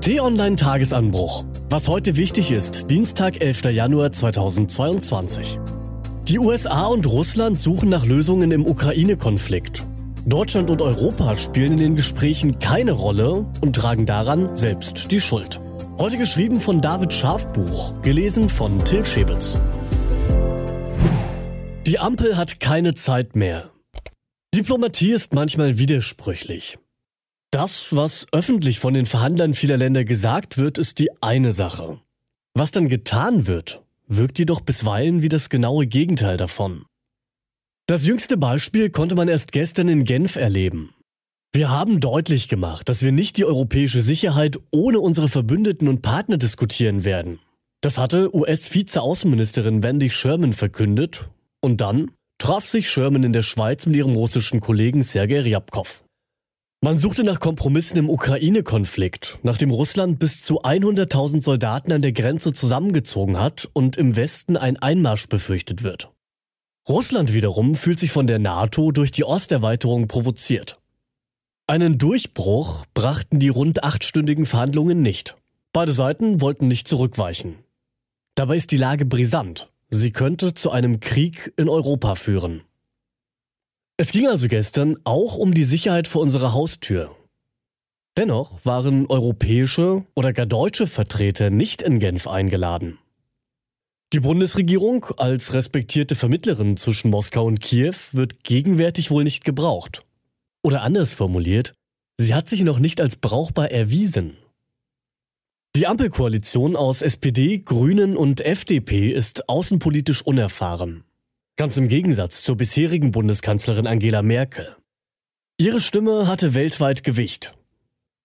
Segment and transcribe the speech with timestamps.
[0.00, 1.44] T-Online Tagesanbruch.
[1.68, 3.64] Was heute wichtig ist, Dienstag, 11.
[3.64, 5.58] Januar 2022.
[6.26, 9.84] Die USA und Russland suchen nach Lösungen im Ukraine-Konflikt.
[10.24, 15.60] Deutschland und Europa spielen in den Gesprächen keine Rolle und tragen daran selbst die Schuld.
[15.98, 19.60] Heute geschrieben von David Schafbuch, gelesen von Till Schäbitz.
[21.86, 23.68] Die Ampel hat keine Zeit mehr.
[24.54, 26.78] Diplomatie ist manchmal widersprüchlich.
[27.50, 32.00] Das, was öffentlich von den Verhandlern vieler Länder gesagt wird, ist die eine Sache.
[32.54, 36.84] Was dann getan wird, wirkt jedoch bisweilen wie das genaue Gegenteil davon.
[37.86, 40.94] Das jüngste Beispiel konnte man erst gestern in Genf erleben.
[41.52, 46.38] Wir haben deutlich gemacht, dass wir nicht die europäische Sicherheit ohne unsere Verbündeten und Partner
[46.38, 47.40] diskutieren werden.
[47.80, 51.28] Das hatte US-Vize-Außenministerin Wendy Sherman verkündet
[51.60, 56.04] und dann traf sich Sherman in der Schweiz mit ihrem russischen Kollegen Sergei Ryabkov.
[56.82, 62.54] Man suchte nach Kompromissen im Ukraine-Konflikt, nachdem Russland bis zu 100.000 Soldaten an der Grenze
[62.54, 66.10] zusammengezogen hat und im Westen ein Einmarsch befürchtet wird.
[66.88, 70.80] Russland wiederum fühlt sich von der NATO durch die Osterweiterung provoziert.
[71.66, 75.36] Einen Durchbruch brachten die rund achtstündigen Verhandlungen nicht.
[75.74, 77.58] Beide Seiten wollten nicht zurückweichen.
[78.36, 79.70] Dabei ist die Lage brisant.
[79.90, 82.62] Sie könnte zu einem Krieg in Europa führen.
[84.00, 87.14] Es ging also gestern auch um die Sicherheit vor unserer Haustür.
[88.16, 92.96] Dennoch waren europäische oder gar deutsche Vertreter nicht in Genf eingeladen.
[94.14, 100.02] Die Bundesregierung als respektierte Vermittlerin zwischen Moskau und Kiew wird gegenwärtig wohl nicht gebraucht.
[100.62, 101.74] Oder anders formuliert,
[102.16, 104.38] sie hat sich noch nicht als brauchbar erwiesen.
[105.76, 111.04] Die Ampelkoalition aus SPD, Grünen und FDP ist außenpolitisch unerfahren.
[111.60, 114.76] Ganz im Gegensatz zur bisherigen Bundeskanzlerin Angela Merkel.
[115.58, 117.52] Ihre Stimme hatte weltweit Gewicht.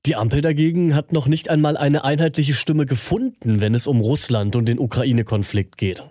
[0.06, 4.56] Die Ampel dagegen hat noch nicht einmal eine einheitliche Stimme gefunden, wenn es um Russland
[4.56, 6.10] und den Ukraine-Konflikt geht.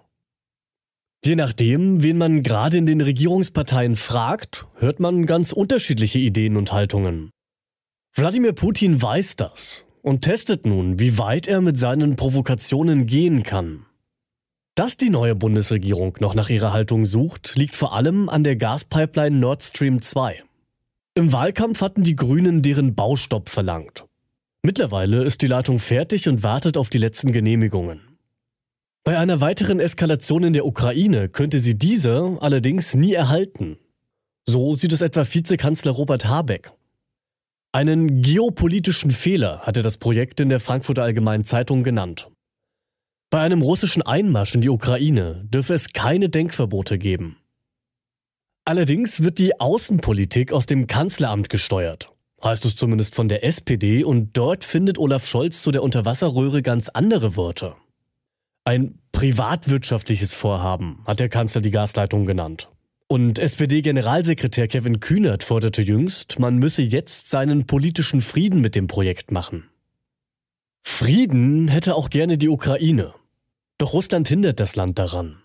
[1.25, 6.75] Je nachdem, wen man gerade in den Regierungsparteien fragt, hört man ganz unterschiedliche Ideen und
[6.75, 7.31] Haltungen.
[8.13, 13.87] Wladimir Putin weiß das und testet nun, wie weit er mit seinen Provokationen gehen kann.
[14.77, 19.39] Dass die neue Bundesregierung noch nach ihrer Haltung sucht, liegt vor allem an der Gaspipeline
[19.39, 20.43] Nord Stream 2.
[21.15, 24.05] Im Wahlkampf hatten die Grünen deren Baustopp verlangt.
[24.63, 28.01] Mittlerweile ist die Leitung fertig und wartet auf die letzten Genehmigungen.
[29.05, 33.77] Bei einer weiteren Eskalation in der Ukraine könnte sie diese allerdings nie erhalten.
[34.45, 36.73] So sieht es etwa Vizekanzler Robert Habeck.
[37.71, 42.29] Einen geopolitischen Fehler hatte das Projekt in der Frankfurter Allgemeinen Zeitung genannt.
[43.35, 47.37] Bei einem russischen Einmarsch in die Ukraine dürfe es keine Denkverbote geben.
[48.65, 52.13] Allerdings wird die Außenpolitik aus dem Kanzleramt gesteuert.
[52.45, 56.89] Heißt es zumindest von der SPD und dort findet Olaf Scholz zu der Unterwasserröhre ganz
[56.91, 57.75] andere Worte.
[58.63, 62.69] Ein privatwirtschaftliches Vorhaben hat der Kanzler die Gasleitung genannt.
[63.09, 69.33] Und SPD-Generalsekretär Kevin Kühnert forderte jüngst, man müsse jetzt seinen politischen Frieden mit dem Projekt
[69.33, 69.65] machen.
[70.83, 73.13] Frieden hätte auch gerne die Ukraine.
[73.79, 75.43] Doch Russland hindert das Land daran.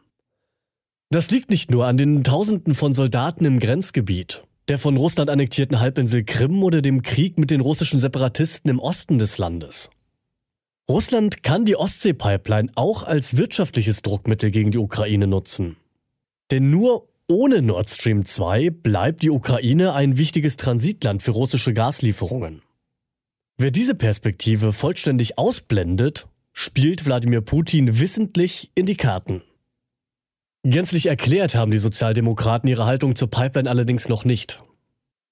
[1.10, 5.80] Das liegt nicht nur an den Tausenden von Soldaten im Grenzgebiet, der von Russland annektierten
[5.80, 9.90] Halbinsel Krim oder dem Krieg mit den russischen Separatisten im Osten des Landes.
[10.88, 15.78] Russland kann die Ostsee-Pipeline auch als wirtschaftliches Druckmittel gegen die Ukraine nutzen.
[16.52, 22.64] Denn nur ohne Nord Stream 2 bleibt die Ukraine ein wichtiges Transitland für russische Gaslieferungen.
[23.58, 26.28] Wer diese Perspektive vollständig ausblendet,
[26.62, 29.44] spielt Wladimir Putin wissentlich in die Karten.
[30.64, 34.62] Gänzlich erklärt haben die Sozialdemokraten ihre Haltung zur Pipeline allerdings noch nicht.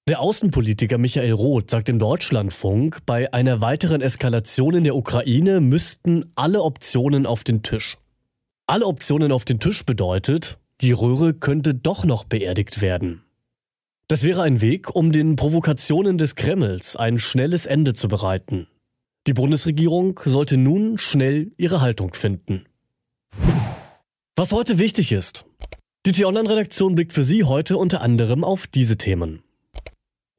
[0.08, 6.32] Der Außenpolitiker Michael Roth sagt im Deutschlandfunk, bei einer weiteren Eskalation in der Ukraine müssten
[6.34, 7.98] alle Optionen auf den Tisch.
[8.66, 13.22] Alle Optionen auf den Tisch bedeutet, die Röhre könnte doch noch beerdigt werden.
[14.08, 18.66] Das wäre ein Weg, um den Provokationen des Kremls ein schnelles Ende zu bereiten.
[19.28, 22.64] Die Bundesregierung sollte nun schnell ihre Haltung finden.
[24.36, 25.44] Was heute wichtig ist.
[26.06, 29.42] Die T-Online-Redaktion blickt für Sie heute unter anderem auf diese Themen.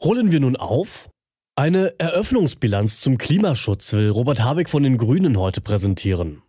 [0.02, 1.08] Holen wir nun auf.
[1.56, 6.42] Eine Eröffnungsbilanz zum Klimaschutz will Robert Habeck von den Grünen heute präsentieren.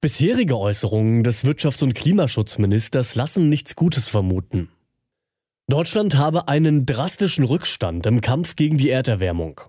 [0.00, 4.70] Bisherige Äußerungen des Wirtschafts- und Klimaschutzministers lassen nichts Gutes vermuten.
[5.68, 9.60] Deutschland habe einen drastischen Rückstand im Kampf gegen die Erderwärmung.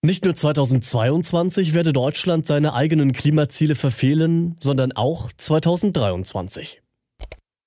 [0.00, 6.82] Nicht nur 2022 werde Deutschland seine eigenen Klimaziele verfehlen, sondern auch 2023.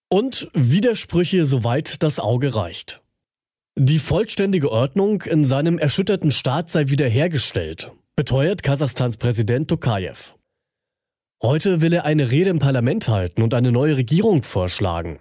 [0.09, 3.01] Und Widersprüche soweit das Auge reicht.
[3.77, 7.91] Die vollständige Ordnung in seinem erschütterten Staat sei wiederhergestellt.
[8.15, 10.33] Beteuert Kasachstans Präsident Tokayev.
[11.41, 15.19] Heute will er eine Rede im Parlament halten und eine neue Regierung vorschlagen.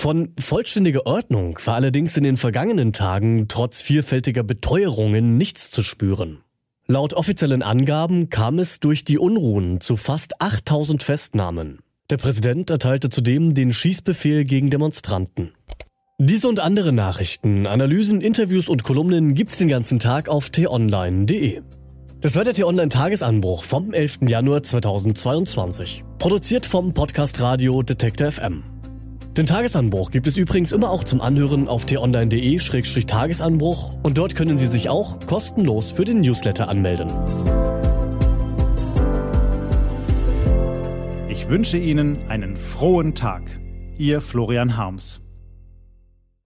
[0.00, 6.38] Von vollständiger Ordnung war allerdings in den vergangenen Tagen trotz vielfältiger Beteuerungen nichts zu spüren.
[6.86, 11.80] Laut offiziellen Angaben kam es durch die Unruhen zu fast 8000 Festnahmen.
[12.10, 15.50] Der Präsident erteilte zudem den Schießbefehl gegen Demonstranten.
[16.16, 21.62] Diese und andere Nachrichten, Analysen, Interviews und Kolumnen gibt's den ganzen Tag auf t-online.de.
[22.20, 24.20] Das war der T-Online-Tagesanbruch vom 11.
[24.28, 26.04] Januar 2022.
[26.18, 28.77] Produziert vom Podcast Radio Detektor FM.
[29.38, 34.66] Den Tagesanbruch gibt es übrigens immer auch zum Anhören auf t-online.de-tagesanbruch und dort können Sie
[34.66, 37.06] sich auch kostenlos für den Newsletter anmelden.
[41.28, 43.60] Ich wünsche Ihnen einen frohen Tag.
[43.96, 45.20] Ihr Florian Harms.